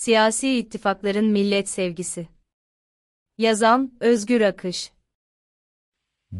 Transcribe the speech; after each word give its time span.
Siyasi 0.00 0.58
ittifakların 0.58 1.24
millet 1.24 1.68
sevgisi. 1.68 2.28
Yazan 3.38 3.92
Özgür 4.00 4.40
Akış. 4.40 4.92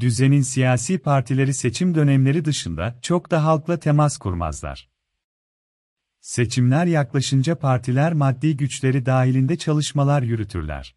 Düzenin 0.01 0.41
siyasi 0.41 0.99
partileri 0.99 1.55
seçim 1.55 1.95
dönemleri 1.95 2.45
dışında 2.45 2.99
çok 3.03 3.31
da 3.31 3.45
halkla 3.45 3.79
temas 3.79 4.19
kurmazlar. 4.19 4.91
Seçimler 6.21 6.87
yaklaşınca 6.87 7.59
partiler 7.59 8.13
maddi 8.13 8.57
güçleri 8.57 9.07
dahilinde 9.07 9.59
çalışmalar 9.59 10.23
yürütürler. 10.23 10.97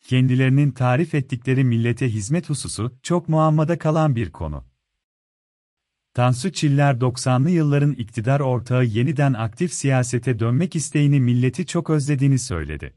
Kendilerinin 0.00 0.70
tarif 0.70 1.14
ettikleri 1.14 1.64
millete 1.64 2.08
hizmet 2.08 2.50
hususu 2.50 2.98
çok 3.02 3.28
muammada 3.28 3.78
kalan 3.78 4.16
bir 4.16 4.32
konu. 4.32 4.64
Tansu 6.16 6.52
Çiller 6.52 6.94
90'lı 6.94 7.50
yılların 7.50 7.92
iktidar 7.92 8.40
ortağı 8.40 8.84
yeniden 8.84 9.32
aktif 9.32 9.72
siyasete 9.72 10.38
dönmek 10.38 10.76
isteğini 10.76 11.20
milleti 11.20 11.66
çok 11.66 11.90
özlediğini 11.90 12.38
söyledi. 12.38 12.94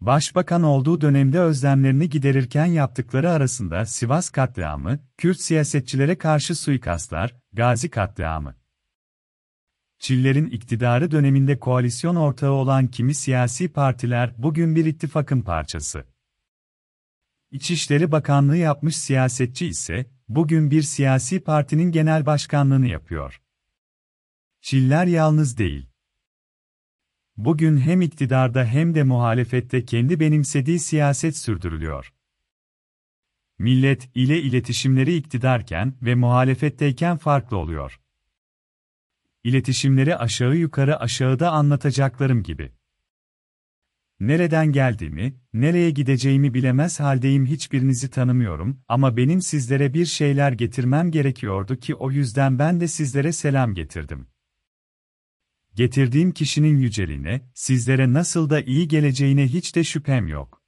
Başbakan 0.00 0.62
olduğu 0.62 1.00
dönemde 1.00 1.40
özlemlerini 1.40 2.08
giderirken 2.08 2.66
yaptıkları 2.66 3.30
arasında 3.30 3.86
Sivas 3.86 4.30
katliamı, 4.30 4.98
Kürt 5.16 5.40
siyasetçilere 5.40 6.18
karşı 6.18 6.54
suikastlar, 6.54 7.36
Gazi 7.52 7.90
katliamı. 7.90 8.54
Çiller'in 9.98 10.46
iktidarı 10.46 11.10
döneminde 11.10 11.58
koalisyon 11.58 12.16
ortağı 12.16 12.52
olan 12.52 12.86
kimi 12.86 13.14
siyasi 13.14 13.68
partiler 13.68 14.34
bugün 14.38 14.76
bir 14.76 14.84
ittifakın 14.84 15.40
parçası. 15.40 16.04
İçişleri 17.50 18.12
Bakanlığı 18.12 18.56
yapmış 18.56 18.96
siyasetçi 18.96 19.66
ise, 19.66 20.06
bugün 20.34 20.70
bir 20.70 20.82
siyasi 20.82 21.40
partinin 21.40 21.92
genel 21.92 22.26
başkanlığını 22.26 22.86
yapıyor. 22.86 23.42
Çiller 24.60 25.06
yalnız 25.06 25.58
değil. 25.58 25.88
Bugün 27.36 27.76
hem 27.76 28.02
iktidarda 28.02 28.64
hem 28.64 28.94
de 28.94 29.02
muhalefette 29.02 29.84
kendi 29.84 30.20
benimsediği 30.20 30.78
siyaset 30.78 31.36
sürdürülüyor. 31.36 32.14
Millet 33.58 34.10
ile 34.14 34.42
iletişimleri 34.42 35.16
iktidarken 35.16 35.94
ve 36.02 36.14
muhalefetteyken 36.14 37.16
farklı 37.16 37.56
oluyor. 37.56 38.00
İletişimleri 39.44 40.16
aşağı 40.16 40.56
yukarı 40.56 41.00
aşağıda 41.00 41.50
anlatacaklarım 41.50 42.42
gibi. 42.42 42.72
Nereden 44.22 44.72
geldiğimi, 44.72 45.34
nereye 45.52 45.90
gideceğimi 45.90 46.54
bilemez 46.54 47.00
haldeyim 47.00 47.46
hiçbirinizi 47.46 48.10
tanımıyorum 48.10 48.80
ama 48.88 49.16
benim 49.16 49.42
sizlere 49.42 49.94
bir 49.94 50.06
şeyler 50.06 50.52
getirmem 50.52 51.10
gerekiyordu 51.10 51.76
ki 51.76 51.94
o 51.94 52.10
yüzden 52.10 52.58
ben 52.58 52.80
de 52.80 52.88
sizlere 52.88 53.32
selam 53.32 53.74
getirdim. 53.74 54.26
Getirdiğim 55.74 56.32
kişinin 56.32 56.76
yüceliğine, 56.76 57.50
sizlere 57.54 58.12
nasıl 58.12 58.50
da 58.50 58.60
iyi 58.60 58.88
geleceğine 58.88 59.48
hiç 59.48 59.76
de 59.76 59.84
şüphem 59.84 60.28
yok. 60.28 60.62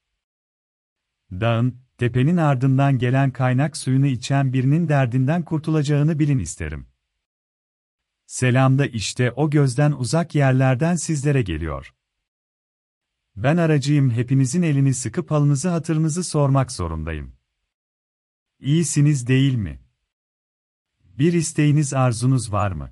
Dağın, 1.33 1.77
tepenin 1.99 2.37
ardından 2.37 2.99
gelen 2.99 3.31
kaynak 3.31 3.77
suyunu 3.77 4.07
içen 4.07 4.53
birinin 4.53 4.89
derdinden 4.89 5.43
kurtulacağını 5.43 6.19
bilin 6.19 6.39
isterim. 6.39 6.87
Selam 8.27 8.79
da 8.79 8.87
işte 8.87 9.33
o 9.33 9.51
gözden 9.51 9.93
uzak 9.93 10.35
yerlerden 10.35 10.97
sizlere 10.97 11.43
geliyor. 11.43 11.95
Ben 13.37 13.57
aracıyım 13.57 14.11
hepinizin 14.11 14.63
elini 14.63 14.95
sıkıp 14.95 15.31
halınızı 15.31 15.69
hatırınızı 15.69 16.25
sormak 16.25 16.73
zorundayım. 16.73 17.37
İyisiniz 18.61 19.27
değil 19.27 19.55
mi? 19.55 19.81
Bir 21.01 21.33
isteğiniz 21.33 21.95
arzunuz 21.95 22.53
var 22.53 22.73
mı? 22.73 22.91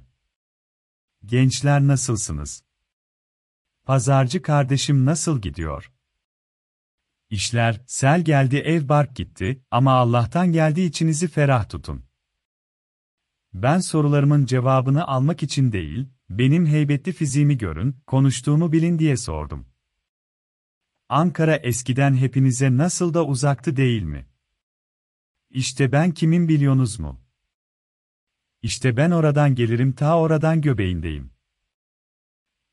Gençler 1.24 1.80
nasılsınız? 1.80 2.64
Pazarcı 3.84 4.42
kardeşim 4.42 5.04
nasıl 5.04 5.40
gidiyor? 5.40 5.92
İşler, 7.30 7.80
sel 7.86 8.24
geldi 8.24 8.56
ev 8.56 8.88
bark 8.88 9.16
gitti 9.16 9.62
ama 9.70 9.92
Allah'tan 9.92 10.52
geldi 10.52 10.80
içinizi 10.80 11.28
ferah 11.28 11.68
tutun. 11.68 12.04
Ben 13.54 13.78
sorularımın 13.78 14.46
cevabını 14.46 15.06
almak 15.06 15.42
için 15.42 15.72
değil, 15.72 16.08
benim 16.30 16.66
heybetli 16.66 17.12
fiziğimi 17.12 17.58
görün, 17.58 17.96
konuştuğumu 18.06 18.72
bilin 18.72 18.98
diye 18.98 19.16
sordum. 19.16 19.71
Ankara 21.14 21.56
eskiden 21.56 22.14
hepinize 22.14 22.76
nasıl 22.76 23.14
da 23.14 23.26
uzaktı 23.26 23.76
değil 23.76 24.02
mi? 24.02 24.26
İşte 25.50 25.92
ben 25.92 26.10
kimin 26.10 26.48
biliyorsunuz 26.48 26.98
mu? 27.00 27.20
İşte 28.62 28.96
ben 28.96 29.10
oradan 29.10 29.54
gelirim 29.54 29.92
ta 29.92 30.18
oradan 30.18 30.60
göbeğindeyim. 30.60 31.30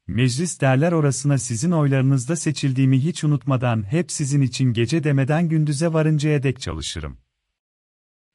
Meclis 0.08 0.62
derler 0.62 0.92
orasına 0.92 1.38
sizin 1.38 1.72
oylarınızda 1.72 2.36
seçildiğimi 2.36 3.04
hiç 3.04 3.24
unutmadan 3.24 3.92
hep 3.92 4.12
sizin 4.12 4.42
için 4.42 4.74
gece 4.74 5.04
demeden 5.04 5.50
gündüze 5.50 5.94
varıncaya 5.94 6.44
dek 6.44 6.62
çalışırım. 6.62 7.18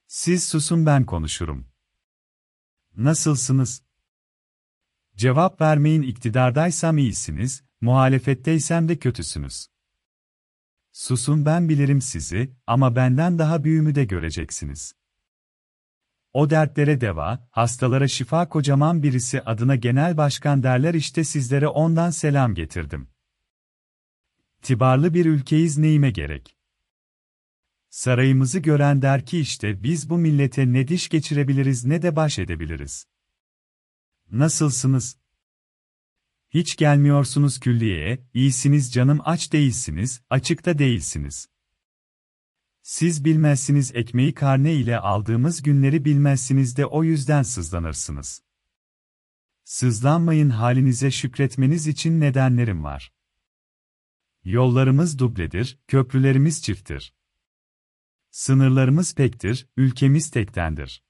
Siz 0.06 0.48
susun 0.48 0.86
ben 0.86 1.04
konuşurum. 1.04 1.66
Nasılsınız? 2.96 3.82
Cevap 5.16 5.60
vermeyin 5.60 6.02
iktidardaysam 6.02 6.98
iyisiniz, 6.98 7.62
muhalefetteysem 7.80 8.88
de 8.88 8.98
kötüsünüz. 8.98 9.73
Susun 10.94 11.46
ben 11.46 11.68
bilirim 11.68 12.00
sizi 12.00 12.56
ama 12.66 12.96
benden 12.96 13.38
daha 13.38 13.64
büyüğümü 13.64 13.94
de 13.94 14.04
göreceksiniz. 14.04 14.94
O 16.32 16.50
dertlere 16.50 17.00
deva, 17.00 17.48
hastalara 17.50 18.08
şifa 18.08 18.48
kocaman 18.48 19.02
birisi 19.02 19.42
adına 19.42 19.76
genel 19.76 20.16
başkan 20.16 20.62
derler 20.62 20.94
işte 20.94 21.24
sizlere 21.24 21.68
ondan 21.68 22.10
selam 22.10 22.54
getirdim. 22.54 23.08
Tibarlı 24.62 25.14
bir 25.14 25.26
ülkeyiz 25.26 25.78
neyime 25.78 26.10
gerek? 26.10 26.56
Sarayımızı 27.88 28.58
gören 28.58 29.02
der 29.02 29.26
ki 29.26 29.40
işte 29.40 29.82
biz 29.82 30.10
bu 30.10 30.18
millete 30.18 30.72
ne 30.72 30.88
diş 30.88 31.08
geçirebiliriz 31.08 31.84
ne 31.84 32.02
de 32.02 32.16
baş 32.16 32.38
edebiliriz. 32.38 33.06
Nasılsınız? 34.30 35.23
Hiç 36.54 36.76
gelmiyorsunuz 36.76 37.60
külliyeye, 37.60 38.24
iyisiniz 38.34 38.92
canım 38.92 39.20
aç 39.24 39.52
değilsiniz, 39.52 40.22
açıkta 40.30 40.78
değilsiniz. 40.78 41.48
Siz 42.82 43.24
bilmezsiniz 43.24 43.94
ekmeği 43.94 44.34
karne 44.34 44.74
ile 44.74 44.98
aldığımız 44.98 45.62
günleri 45.62 46.04
bilmezsiniz 46.04 46.76
de 46.76 46.86
o 46.86 47.04
yüzden 47.04 47.42
sızlanırsınız. 47.42 48.42
Sızlanmayın 49.64 50.50
halinize 50.50 51.10
şükretmeniz 51.10 51.86
için 51.86 52.20
nedenlerim 52.20 52.84
var. 52.84 53.12
Yollarımız 54.44 55.18
dubledir, 55.18 55.78
köprülerimiz 55.88 56.62
çifttir. 56.62 57.14
Sınırlarımız 58.30 59.14
pektir, 59.14 59.68
ülkemiz 59.76 60.30
tektendir. 60.30 61.04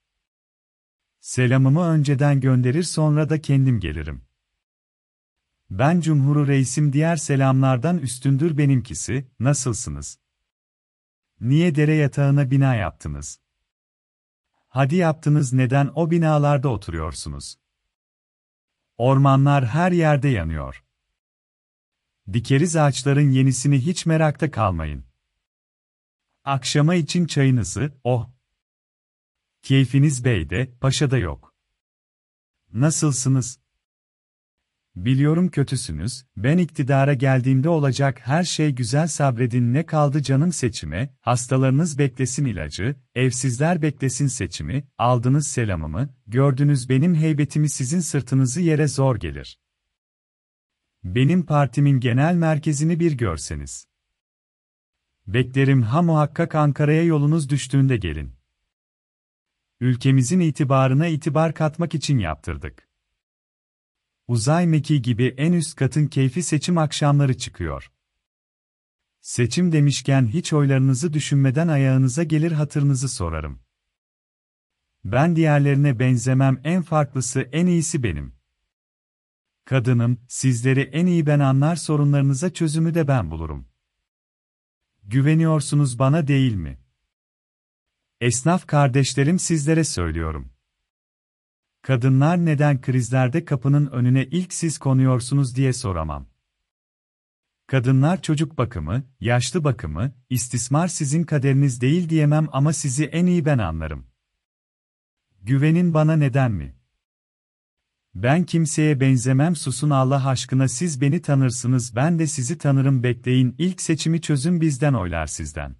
Selamımı 1.19 1.83
önceden 1.83 2.39
gönderir 2.39 2.83
sonra 2.83 3.29
da 3.29 3.41
kendim 3.41 3.79
gelirim. 3.79 4.24
Ben 5.79 6.01
Cumhuru 6.01 6.47
Reisim 6.47 6.93
diğer 6.93 7.15
selamlardan 7.15 7.97
üstündür 7.97 8.57
benimkisi, 8.57 9.27
nasılsınız? 9.39 10.19
Niye 11.39 11.75
dere 11.75 11.95
yatağına 11.95 12.51
bina 12.51 12.75
yaptınız? 12.75 13.39
Hadi 14.67 14.95
yaptınız 14.95 15.53
neden 15.53 15.91
o 15.95 16.11
binalarda 16.11 16.69
oturuyorsunuz? 16.69 17.55
Ormanlar 18.97 19.65
her 19.65 19.91
yerde 19.91 20.27
yanıyor. 20.27 20.83
Dikeriz 22.33 22.75
ağaçların 22.75 23.31
yenisini 23.31 23.85
hiç 23.85 24.05
merakta 24.05 24.51
kalmayın. 24.51 25.05
Akşama 26.43 26.95
için 26.95 27.25
çayınızı, 27.25 27.93
oh! 28.03 28.29
Keyfiniz 29.61 30.25
beyde, 30.25 30.77
paşada 30.81 31.17
yok. 31.17 31.55
Nasılsınız? 32.73 33.64
Biliyorum 34.95 35.49
kötüsünüz, 35.49 36.25
ben 36.37 36.57
iktidara 36.57 37.13
geldiğimde 37.13 37.69
olacak 37.69 38.19
her 38.19 38.43
şey 38.43 38.71
güzel 38.71 39.07
sabredin 39.07 39.73
ne 39.73 39.85
kaldı 39.85 40.21
canım 40.21 40.51
seçime, 40.53 41.15
hastalarınız 41.19 41.97
beklesin 41.97 42.45
ilacı, 42.45 42.95
evsizler 43.15 43.81
beklesin 43.81 44.27
seçimi, 44.27 44.87
aldınız 44.97 45.47
selamımı, 45.47 46.09
gördünüz 46.27 46.89
benim 46.89 47.15
heybetimi 47.15 47.69
sizin 47.69 47.99
sırtınızı 47.99 48.61
yere 48.61 48.87
zor 48.87 49.15
gelir. 49.15 49.59
Benim 51.03 51.45
partimin 51.45 51.99
genel 51.99 52.35
merkezini 52.35 52.99
bir 52.99 53.11
görseniz. 53.11 53.87
Beklerim 55.27 55.81
ha 55.81 56.01
muhakkak 56.01 56.55
Ankara'ya 56.55 57.03
yolunuz 57.03 57.49
düştüğünde 57.49 57.97
gelin. 57.97 58.35
Ülkemizin 59.79 60.39
itibarına 60.39 61.07
itibar 61.07 61.53
katmak 61.53 61.95
için 61.95 62.19
yaptırdık. 62.19 62.94
Uzay 64.27 64.67
meki 64.67 65.01
gibi 65.01 65.33
en 65.37 65.53
üst 65.53 65.75
katın 65.75 66.07
keyfi 66.07 66.43
seçim 66.43 66.77
akşamları 66.77 67.37
çıkıyor. 67.37 67.91
Seçim 69.21 69.71
demişken 69.71 70.27
hiç 70.27 70.53
oylarınızı 70.53 71.13
düşünmeden 71.13 71.67
ayağınıza 71.67 72.23
gelir 72.23 72.51
hatırınızı 72.51 73.09
sorarım. 73.09 73.59
Ben 75.03 75.35
diğerlerine 75.35 75.99
benzemem 75.99 76.61
en 76.63 76.81
farklısı 76.81 77.41
en 77.41 77.65
iyisi 77.65 78.03
benim. 78.03 78.35
Kadınım, 79.65 80.19
sizleri 80.27 80.81
en 80.81 81.05
iyi 81.05 81.25
ben 81.25 81.39
anlar 81.39 81.75
sorunlarınıza 81.75 82.53
çözümü 82.53 82.93
de 82.93 83.07
ben 83.07 83.31
bulurum. 83.31 83.67
Güveniyorsunuz 85.03 85.99
bana 85.99 86.27
değil 86.27 86.55
mi? 86.55 86.79
Esnaf 88.21 88.67
kardeşlerim 88.67 89.39
sizlere 89.39 89.83
söylüyorum. 89.83 90.54
Kadınlar 91.85 92.45
neden 92.45 92.81
krizlerde 92.81 93.45
kapının 93.45 93.87
önüne 93.87 94.25
ilk 94.25 94.53
siz 94.53 94.77
konuyorsunuz 94.77 95.55
diye 95.55 95.73
soramam. 95.73 96.27
Kadınlar 97.67 98.21
çocuk 98.21 98.57
bakımı, 98.57 99.03
yaşlı 99.19 99.63
bakımı, 99.63 100.11
istismar 100.29 100.87
sizin 100.87 101.23
kaderiniz 101.23 101.81
değil 101.81 102.09
diyemem 102.09 102.47
ama 102.51 102.73
sizi 102.73 103.05
en 103.05 103.25
iyi 103.25 103.45
ben 103.45 103.57
anlarım. 103.57 104.05
Güvenin 105.41 105.93
bana 105.93 106.15
neden 106.15 106.51
mi? 106.51 106.75
Ben 108.15 108.43
kimseye 108.43 108.99
benzemem 108.99 109.55
susun 109.55 109.89
Allah 109.89 110.27
aşkına 110.27 110.67
siz 110.67 111.01
beni 111.01 111.21
tanırsınız 111.21 111.95
ben 111.95 112.19
de 112.19 112.27
sizi 112.27 112.57
tanırım 112.57 113.03
bekleyin 113.03 113.55
ilk 113.57 113.81
seçimi 113.81 114.21
çözün 114.21 114.61
bizden 114.61 114.93
oylar 114.93 115.27
sizden. 115.27 115.75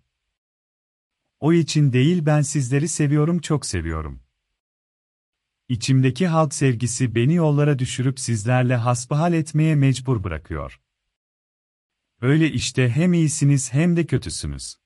O 1.39 1.53
için 1.53 1.93
değil 1.93 2.25
ben 2.25 2.41
sizleri 2.41 2.87
seviyorum 2.87 3.39
çok 3.39 3.65
seviyorum. 3.65 4.24
İçimdeki 5.69 6.27
halk 6.27 6.53
sevgisi 6.53 7.15
beni 7.15 7.33
yollara 7.33 7.79
düşürüp 7.79 8.19
sizlerle 8.19 8.75
hasbihal 8.75 9.33
etmeye 9.33 9.75
mecbur 9.75 10.23
bırakıyor. 10.23 10.81
Öyle 12.21 12.51
işte 12.51 12.89
hem 12.89 13.13
iyisiniz 13.13 13.73
hem 13.73 13.97
de 13.97 14.05
kötüsünüz. 14.05 14.77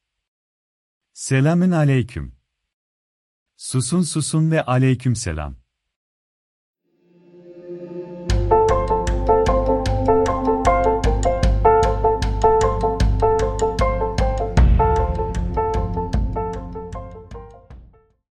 Selamün 1.13 1.71
aleyküm. 1.71 2.35
Susun 3.57 4.01
susun 4.01 4.51
ve 4.51 4.65
aleyküm 4.65 5.15
selam. 5.15 5.58